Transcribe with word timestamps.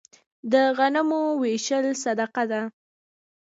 د 0.51 0.53
غنمو 0.77 1.23
ویشل 1.41 1.85
صدقه 2.03 2.43
ده. 2.51 2.61